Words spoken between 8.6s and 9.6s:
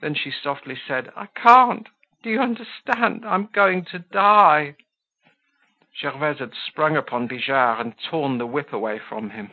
away from him.